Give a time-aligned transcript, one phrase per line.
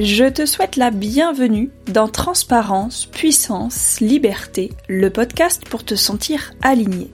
[0.00, 7.12] Je te souhaite la bienvenue dans Transparence, Puissance, Liberté, le podcast pour te sentir aligné.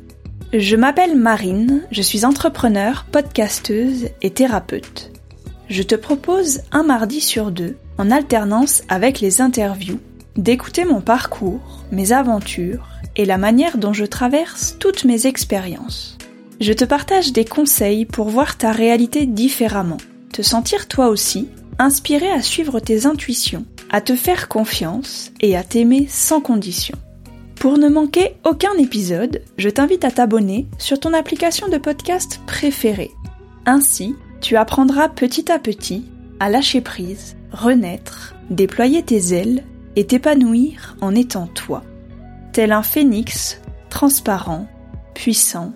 [0.54, 5.12] Je m'appelle Marine, je suis entrepreneur, podcasteuse et thérapeute.
[5.68, 10.00] Je te propose un mardi sur deux, en alternance avec les interviews,
[10.36, 16.16] d'écouter mon parcours, mes aventures et la manière dont je traverse toutes mes expériences.
[16.62, 19.98] Je te partage des conseils pour voir ta réalité différemment,
[20.32, 25.64] te sentir toi aussi inspiré à suivre tes intuitions, à te faire confiance et à
[25.64, 26.96] t'aimer sans condition.
[27.56, 33.10] Pour ne manquer aucun épisode, je t'invite à t'abonner sur ton application de podcast préférée.
[33.64, 36.04] Ainsi, tu apprendras petit à petit
[36.38, 39.64] à lâcher prise, renaître, déployer tes ailes
[39.96, 41.82] et t'épanouir en étant toi,
[42.52, 44.66] tel un phénix transparent,
[45.14, 45.72] puissant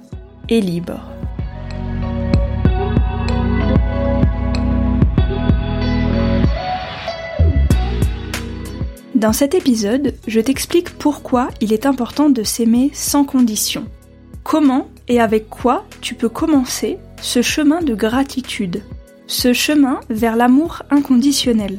[0.51, 1.14] et libre.
[9.25, 13.87] Dans cet épisode, je t'explique pourquoi il est important de s'aimer sans condition.
[14.43, 18.83] Comment et avec quoi tu peux commencer ce chemin de gratitude,
[19.27, 21.79] ce chemin vers l'amour inconditionnel.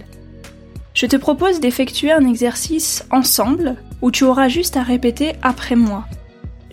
[0.96, 6.06] Je te propose d'effectuer un exercice ensemble où tu auras juste à répéter après moi.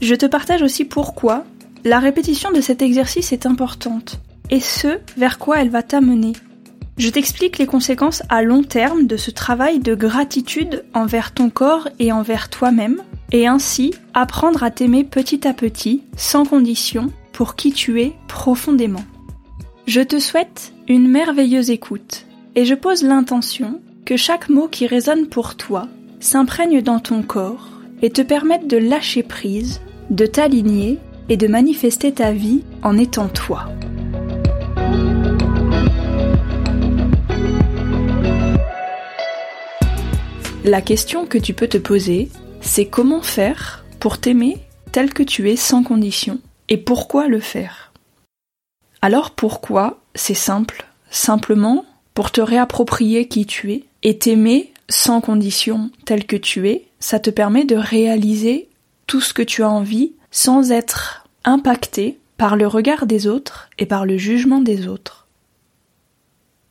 [0.00, 1.44] Je te partage aussi pourquoi
[1.84, 6.32] la répétition de cet exercice est importante et ce vers quoi elle va t'amener.
[6.98, 11.88] Je t'explique les conséquences à long terme de ce travail de gratitude envers ton corps
[11.98, 17.72] et envers toi-même, et ainsi apprendre à t'aimer petit à petit, sans condition, pour qui
[17.72, 19.04] tu es profondément.
[19.86, 25.26] Je te souhaite une merveilleuse écoute, et je pose l'intention que chaque mot qui résonne
[25.28, 25.88] pour toi
[26.20, 27.68] s'imprègne dans ton corps
[28.02, 30.98] et te permette de lâcher prise, de t'aligner
[31.28, 33.68] et de manifester ta vie en étant toi.
[40.64, 42.28] La question que tu peux te poser,
[42.60, 44.58] c'est comment faire pour t'aimer
[44.92, 47.92] tel que tu es sans condition et pourquoi le faire?
[49.00, 51.84] Alors pourquoi C'est simple, simplement
[52.14, 57.18] pour te réapproprier qui tu es et t'aimer sans condition tel que tu es, ça
[57.18, 58.68] te permet de réaliser
[59.08, 63.86] tout ce que tu as envie sans être impacté par le regard des autres et
[63.86, 65.26] par le jugement des autres.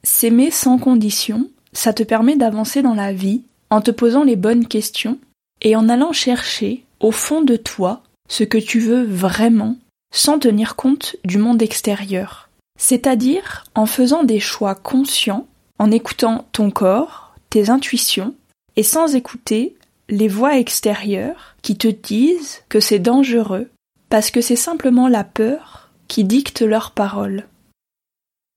[0.03, 4.67] S'aimer sans condition, ça te permet d'avancer dans la vie en te posant les bonnes
[4.67, 5.17] questions
[5.61, 9.77] et en allant chercher au fond de toi ce que tu veux vraiment
[10.13, 12.49] sans tenir compte du monde extérieur.
[12.77, 15.47] C'est-à-dire en faisant des choix conscients,
[15.79, 18.35] en écoutant ton corps, tes intuitions,
[18.75, 19.75] et sans écouter
[20.09, 23.69] les voix extérieures qui te disent que c'est dangereux,
[24.09, 27.47] parce que c'est simplement la peur qui dicte leurs paroles.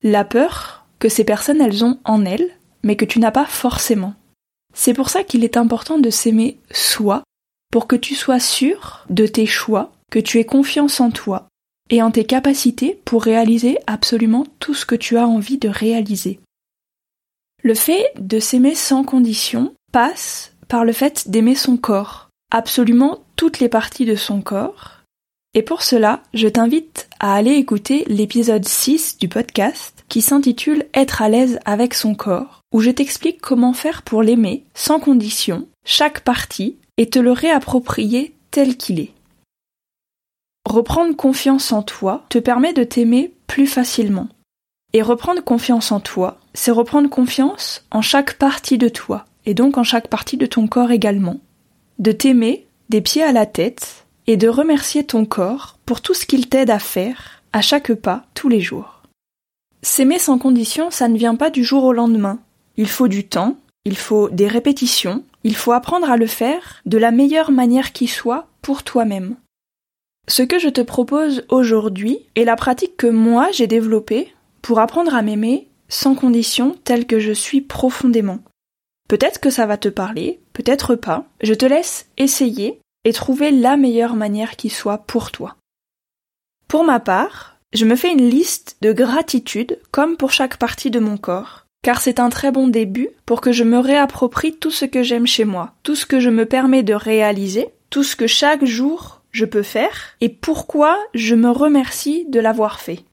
[0.03, 2.49] La peur que ces personnes elles ont en elles,
[2.83, 4.15] mais que tu n'as pas forcément.
[4.75, 7.23] C'est pour ça qu'il est important de s'aimer soi,
[7.71, 11.47] pour que tu sois sûr de tes choix, que tu aies confiance en toi
[11.89, 16.39] et en tes capacités pour réaliser absolument tout ce que tu as envie de réaliser.
[17.63, 23.59] Le fait de s'aimer sans condition passe par le fait d'aimer son corps, absolument toutes
[23.59, 25.01] les parties de son corps.
[25.53, 31.21] Et pour cela, je t'invite à aller écouter l'épisode 6 du podcast qui s'intitule Être
[31.21, 36.19] à l'aise avec son corps où je t'explique comment faire pour l'aimer, sans condition, chaque
[36.25, 39.13] partie, et te le réapproprier tel qu'il est.
[40.65, 44.27] Reprendre confiance en toi te permet de t'aimer plus facilement.
[44.91, 49.77] Et reprendre confiance en toi, c'est reprendre confiance en chaque partie de toi, et donc
[49.77, 51.37] en chaque partie de ton corps également.
[51.97, 56.25] De t'aimer des pieds à la tête, et de remercier ton corps pour tout ce
[56.25, 59.03] qu'il t'aide à faire, à chaque pas, tous les jours.
[59.81, 62.39] S'aimer sans condition, ça ne vient pas du jour au lendemain.
[62.77, 66.97] Il faut du temps, il faut des répétitions, il faut apprendre à le faire de
[66.97, 69.37] la meilleure manière qui soit pour toi-même.
[70.27, 75.13] Ce que je te propose aujourd'hui est la pratique que moi j'ai développée pour apprendre
[75.13, 78.39] à m'aimer sans condition telle que je suis profondément.
[79.07, 81.25] Peut-être que ça va te parler, peut-être pas.
[81.41, 85.55] Je te laisse essayer et trouver la meilleure manière qui soit pour toi.
[86.67, 90.99] Pour ma part, je me fais une liste de gratitude comme pour chaque partie de
[90.99, 94.85] mon corps car c'est un très bon début pour que je me réapproprie tout ce
[94.85, 98.25] que j'aime chez moi, tout ce que je me permets de réaliser, tout ce que
[98.25, 103.03] chaque jour je peux faire, et pourquoi je me remercie de l'avoir fait.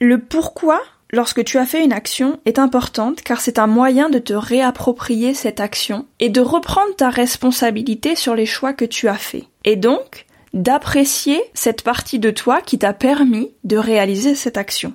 [0.00, 0.80] Le pourquoi,
[1.10, 5.34] lorsque tu as fait une action, est importante car c'est un moyen de te réapproprier
[5.34, 9.44] cette action et de reprendre ta responsabilité sur les choix que tu as faits.
[9.66, 10.24] Et donc,
[10.54, 14.94] d'apprécier cette partie de toi qui t'a permis de réaliser cette action.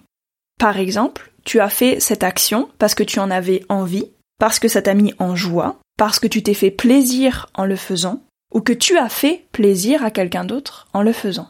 [0.57, 4.68] Par exemple, tu as fait cette action parce que tu en avais envie, parce que
[4.68, 8.59] ça t'a mis en joie, parce que tu t'es fait plaisir en le faisant, ou
[8.59, 11.47] que tu as fait plaisir à quelqu'un d'autre en le faisant.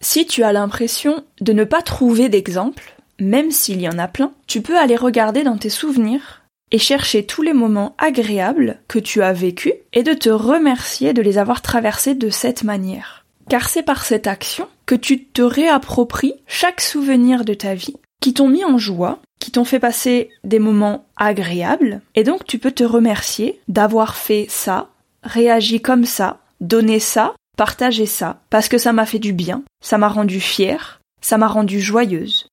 [0.00, 4.32] Si tu as l'impression de ne pas trouver d'exemple, même s'il y en a plein,
[4.46, 9.22] tu peux aller regarder dans tes souvenirs et chercher tous les moments agréables que tu
[9.22, 13.24] as vécus et de te remercier de les avoir traversés de cette manière.
[13.48, 18.32] Car c'est par cette action que tu te réappropries chaque souvenir de ta vie qui
[18.32, 22.70] t'ont mis en joie, qui t'ont fait passer des moments agréables, et donc tu peux
[22.70, 24.88] te remercier d'avoir fait ça,
[25.24, 29.98] réagi comme ça, donné ça, partagé ça, parce que ça m'a fait du bien, ça
[29.98, 32.46] m'a rendu fière, ça m'a rendu joyeuse.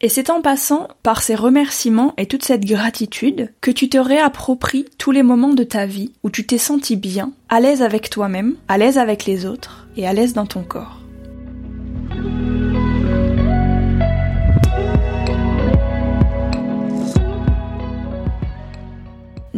[0.00, 4.86] Et c'est en passant par ces remerciements et toute cette gratitude que tu te réappropries
[4.98, 8.56] tous les moments de ta vie où tu t'es senti bien, à l'aise avec toi-même,
[8.68, 11.03] à l'aise avec les autres et à l'aise dans ton corps.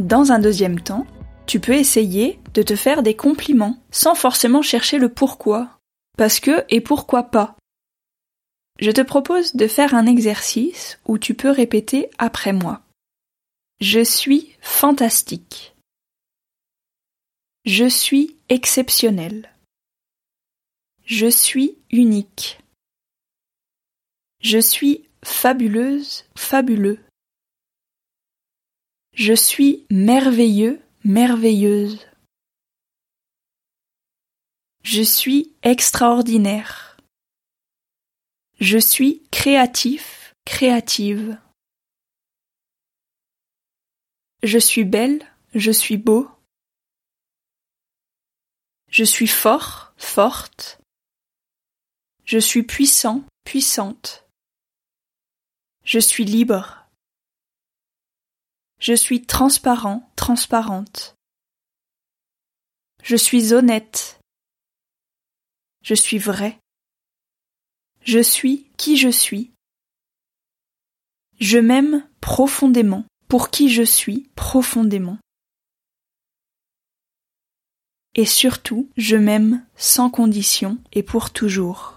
[0.07, 1.05] Dans un deuxième temps,
[1.49, 5.81] tu peux essayer de te faire des compliments sans forcément chercher le pourquoi.
[6.17, 7.57] Parce que et pourquoi pas.
[8.79, 12.83] Je te propose de faire un exercice où tu peux répéter après moi.
[13.81, 15.75] Je suis fantastique.
[17.65, 19.51] Je suis exceptionnel.
[21.05, 22.61] Je suis unique.
[24.41, 27.01] Je suis fabuleuse, fabuleux.
[29.19, 32.07] Je suis merveilleux, merveilleuse.
[34.83, 36.99] Je suis extraordinaire.
[38.61, 41.41] Je suis créatif, créative.
[44.43, 46.31] Je suis belle, je suis beau.
[48.91, 50.79] Je suis fort, forte.
[52.27, 54.27] Je suis puissant, puissante.
[55.85, 56.86] Je suis libre.
[58.79, 61.17] Je suis transparent, transparente.
[63.03, 64.21] Je suis honnête.
[65.83, 66.59] Je suis vrai.
[68.03, 69.53] Je suis qui je suis.
[71.41, 75.19] Je m'aime profondément pour qui je suis profondément.
[78.15, 81.96] Et surtout, je m'aime sans condition et pour toujours.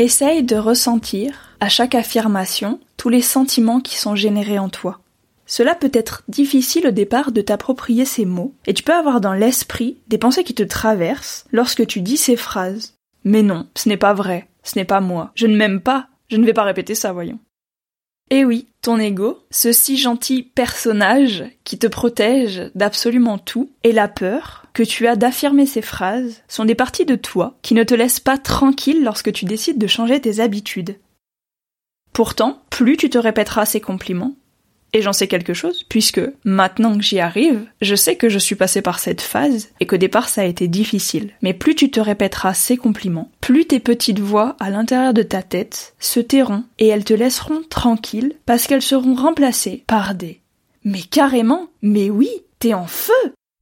[0.00, 4.98] Essaye de ressentir, à chaque affirmation, tous les sentiments qui sont générés en toi.
[5.46, 9.34] Cela peut être difficile au départ de t'approprier ces mots, et tu peux avoir dans
[9.34, 12.94] l'esprit des pensées qui te traversent lorsque tu dis ces phrases.
[13.22, 16.38] Mais non, ce n'est pas vrai, ce n'est pas moi, je ne m'aime pas, je
[16.38, 17.38] ne vais pas répéter ça, voyons.
[18.30, 24.08] Eh oui, ton ego, ce si gentil personnage qui te protège d'absolument tout, et la
[24.08, 27.94] peur que tu as d'affirmer ces phrases sont des parties de toi qui ne te
[27.94, 30.98] laissent pas tranquille lorsque tu décides de changer tes habitudes.
[32.12, 34.36] Pourtant, plus tu te répéteras ces compliments,
[34.92, 38.54] et j'en sais quelque chose, puisque maintenant que j'y arrive, je sais que je suis
[38.54, 41.32] passé par cette phase et qu'au départ ça a été difficile.
[41.42, 45.42] Mais plus tu te répéteras ces compliments, plus tes petites voix à l'intérieur de ta
[45.42, 50.40] tête se tairont et elles te laisseront tranquille parce qu'elles seront remplacées par des
[50.84, 53.12] mais carrément, mais oui, t'es en feu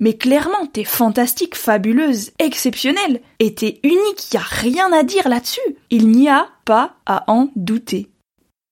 [0.02, 5.60] mais clairement, t'es fantastique, fabuleuse, exceptionnelle, et t'es unique, y a rien à dire là-dessus.
[5.88, 8.12] Il n'y a pas à en douter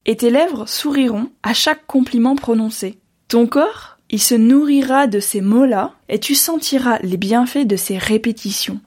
[0.07, 2.99] et tes lèvres souriront à chaque compliment prononcé.
[3.29, 7.97] Ton corps, il se nourrira de ces mots-là et tu sentiras les bienfaits de ces
[7.97, 8.81] répétitions.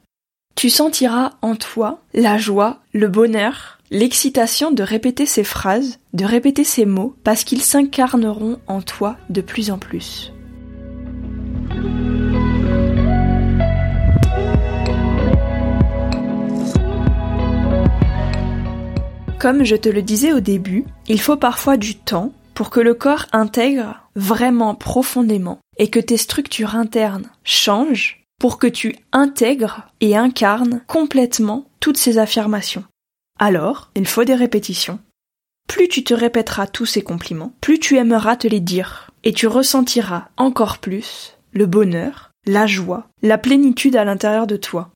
[0.54, 6.62] Tu sentiras en toi la joie, le bonheur, l'excitation de répéter ces phrases, de répéter
[6.62, 10.33] ces mots, parce qu'ils s'incarneront en toi de plus en plus.
[19.44, 22.94] Comme je te le disais au début, il faut parfois du temps pour que le
[22.94, 30.16] corps intègre vraiment profondément et que tes structures internes changent pour que tu intègres et
[30.16, 32.84] incarnes complètement toutes ces affirmations.
[33.38, 34.98] Alors, il faut des répétitions.
[35.68, 39.46] Plus tu te répéteras tous ces compliments, plus tu aimeras te les dire, et tu
[39.46, 44.90] ressentiras encore plus le bonheur, la joie, la plénitude à l'intérieur de toi.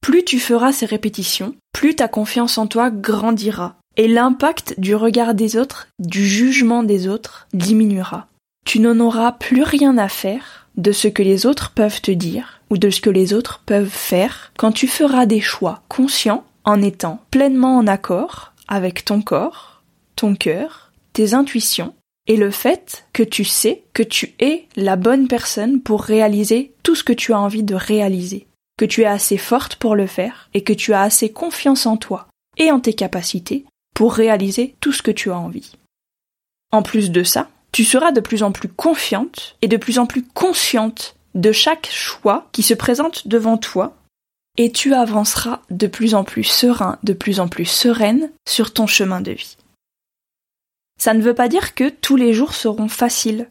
[0.00, 5.34] Plus tu feras ces répétitions, plus ta confiance en toi grandira, et l'impact du regard
[5.34, 8.28] des autres, du jugement des autres diminuera.
[8.64, 12.60] Tu n'en auras plus rien à faire de ce que les autres peuvent te dire
[12.70, 16.80] ou de ce que les autres peuvent faire quand tu feras des choix conscients en
[16.80, 19.82] étant pleinement en accord avec ton corps,
[20.14, 21.94] ton cœur, tes intuitions
[22.28, 26.94] et le fait que tu sais que tu es la bonne personne pour réaliser tout
[26.94, 30.50] ce que tu as envie de réaliser, que tu es assez forte pour le faire
[30.54, 32.28] et que tu as assez confiance en toi
[32.58, 33.64] et en tes capacités
[33.98, 35.72] pour réaliser tout ce que tu as envie.
[36.70, 40.06] En plus de ça, tu seras de plus en plus confiante et de plus en
[40.06, 43.96] plus consciente de chaque choix qui se présente devant toi
[44.56, 48.86] et tu avanceras de plus en plus serein, de plus en plus sereine sur ton
[48.86, 49.56] chemin de vie.
[51.00, 53.50] Ça ne veut pas dire que tous les jours seront faciles.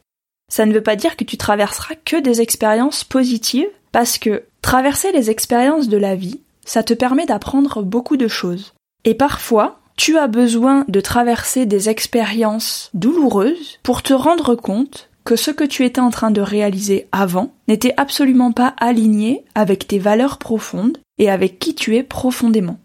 [0.50, 5.12] Ça ne veut pas dire que tu traverseras que des expériences positives, parce que traverser
[5.12, 8.74] les expériences de la vie, ça te permet d'apprendre beaucoup de choses.
[9.04, 15.36] Et parfois, tu as besoin de traverser des expériences douloureuses pour te rendre compte que
[15.36, 20.00] ce que tu étais en train de réaliser avant n'était absolument pas aligné avec tes
[20.00, 22.80] valeurs profondes et avec qui tu es profondément.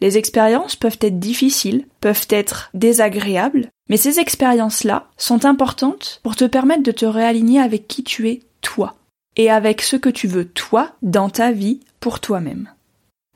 [0.00, 6.44] Les expériences peuvent être difficiles, peuvent être désagréables, mais ces expériences-là sont importantes pour te
[6.44, 8.96] permettre de te réaligner avec qui tu es toi,
[9.36, 12.68] et avec ce que tu veux toi dans ta vie pour toi-même.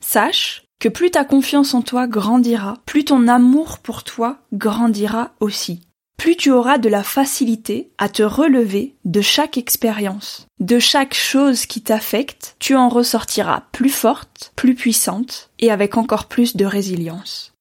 [0.01, 5.81] Sache que plus ta confiance en toi grandira, plus ton amour pour toi grandira aussi
[6.17, 11.67] plus tu auras de la facilité à te relever de chaque expérience, de chaque chose
[11.67, 17.53] qui t'affecte, tu en ressortiras plus forte, plus puissante et avec encore plus de résilience.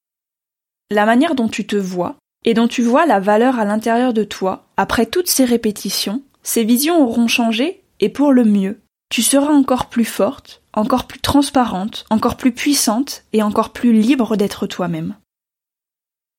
[0.90, 4.25] La manière dont tu te vois et dont tu vois la valeur à l'intérieur de
[4.25, 8.80] toi, après toutes ces répétitions, ces visions auront changé et pour le mieux.
[9.08, 14.36] Tu seras encore plus forte, encore plus transparente, encore plus puissante et encore plus libre
[14.36, 15.16] d'être toi-même.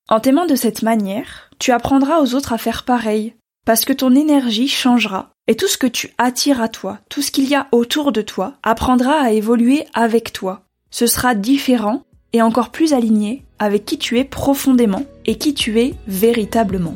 [0.08, 3.34] En t'aimant de cette manière, tu apprendras aux autres à faire pareil,
[3.66, 7.30] parce que ton énergie changera, et tout ce que tu attires à toi, tout ce
[7.30, 10.62] qu'il y a autour de toi, apprendra à évoluer avec toi.
[10.90, 15.80] Ce sera différent et encore plus aligné avec qui tu es profondément et qui tu
[15.80, 16.94] es véritablement.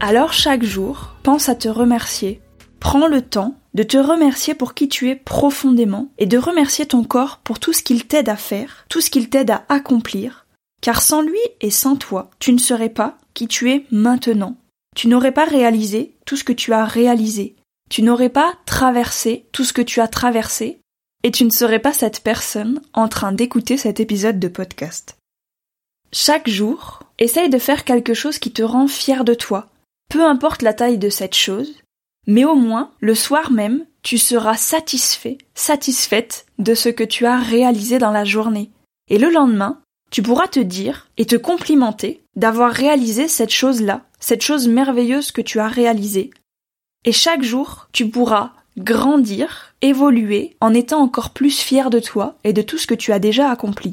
[0.00, 2.40] Alors chaque jour, pense à te remercier.
[2.78, 7.02] Prends le temps de te remercier pour qui tu es profondément et de remercier ton
[7.02, 10.46] corps pour tout ce qu'il t'aide à faire, tout ce qu'il t'aide à accomplir,
[10.80, 14.56] car sans lui et sans toi, tu ne serais pas qui tu es maintenant.
[14.94, 17.56] Tu n'aurais pas réalisé tout ce que tu as réalisé.
[17.90, 20.80] Tu n'aurais pas traversé tout ce que tu as traversé
[21.24, 25.16] et tu ne serais pas cette personne en train d'écouter cet épisode de podcast.
[26.12, 29.68] Chaque jour, essaye de faire quelque chose qui te rend fier de toi,
[30.08, 31.74] peu importe la taille de cette chose,
[32.26, 37.38] mais au moins, le soir même, tu seras satisfait, satisfaite de ce que tu as
[37.38, 38.70] réalisé dans la journée.
[39.08, 44.42] Et le lendemain, tu pourras te dire et te complimenter d'avoir réalisé cette chose-là, cette
[44.42, 46.30] chose merveilleuse que tu as réalisée.
[47.04, 52.52] Et chaque jour, tu pourras grandir, évoluer en étant encore plus fier de toi et
[52.52, 53.92] de tout ce que tu as déjà accompli.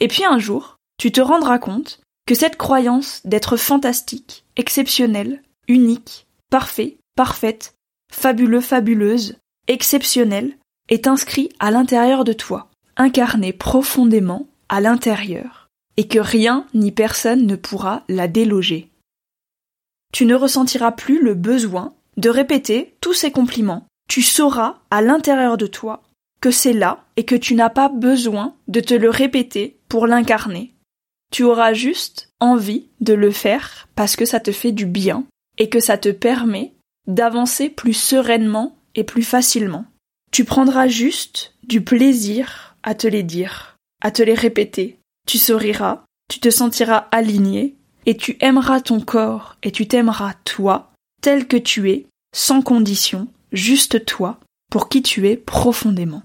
[0.00, 6.26] Et puis un jour, tu te rendras compte que cette croyance d'être fantastique, exceptionnel, unique,
[6.50, 7.74] parfait, parfaite,
[8.12, 9.36] fabuleux, fabuleuse,
[9.68, 10.56] exceptionnel,
[10.88, 17.46] est inscrit à l'intérieur de toi, incarné profondément à l'intérieur, et que rien ni personne
[17.46, 18.90] ne pourra la déloger.
[20.12, 23.86] Tu ne ressentiras plus le besoin de répéter tous ces compliments.
[24.08, 26.02] Tu sauras à l'intérieur de toi
[26.40, 30.75] que c'est là et que tu n'as pas besoin de te le répéter pour l'incarner.
[31.32, 35.24] Tu auras juste envie de le faire parce que ça te fait du bien
[35.58, 36.74] et que ça te permet
[37.06, 39.86] d'avancer plus sereinement et plus facilement.
[40.32, 44.98] Tu prendras juste du plaisir à te les dire, à te les répéter.
[45.26, 50.92] Tu souriras, tu te sentiras aligné, et tu aimeras ton corps et tu t'aimeras toi,
[51.20, 54.38] tel que tu es, sans condition, juste toi,
[54.70, 56.22] pour qui tu es profondément.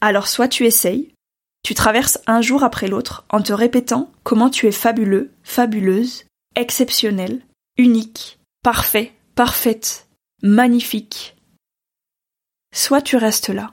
[0.00, 1.12] Alors soit tu essayes,
[1.62, 6.24] tu traverses un jour après l'autre en te répétant comment tu es fabuleux, fabuleuse,
[6.56, 7.42] exceptionnel,
[7.76, 10.08] unique, parfait, parfaite,
[10.42, 11.36] magnifique.
[12.74, 13.72] Soit tu restes là,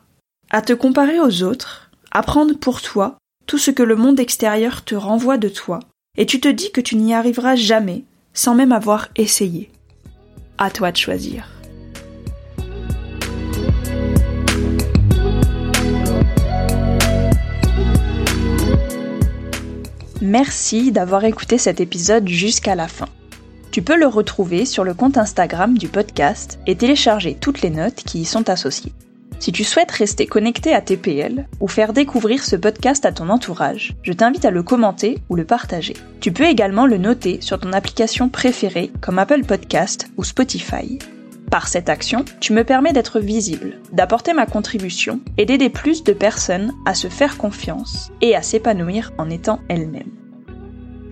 [0.50, 4.84] à te comparer aux autres, à prendre pour toi tout ce que le monde extérieur
[4.84, 5.80] te renvoie de toi,
[6.18, 9.72] et tu te dis que tu n'y arriveras jamais sans même avoir essayé.
[10.58, 11.55] À toi de choisir.
[20.26, 23.06] Merci d'avoir écouté cet épisode jusqu'à la fin.
[23.70, 28.02] Tu peux le retrouver sur le compte Instagram du podcast et télécharger toutes les notes
[28.04, 28.92] qui y sont associées.
[29.38, 33.94] Si tu souhaites rester connecté à TPL ou faire découvrir ce podcast à ton entourage,
[34.02, 35.94] je t'invite à le commenter ou le partager.
[36.22, 40.98] Tu peux également le noter sur ton application préférée comme Apple Podcast ou Spotify.
[41.52, 46.14] Par cette action, tu me permets d'être visible, d'apporter ma contribution et d'aider plus de
[46.14, 50.15] personnes à se faire confiance et à s'épanouir en étant elles-mêmes.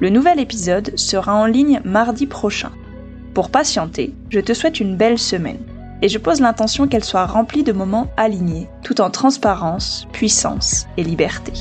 [0.03, 2.73] Le nouvel épisode sera en ligne mardi prochain.
[3.33, 5.61] Pour patienter, je te souhaite une belle semaine
[6.01, 11.05] et je pose l'intention qu'elle soit remplie de moments alignés, tout en transparence, puissance et
[11.05, 11.53] liberté.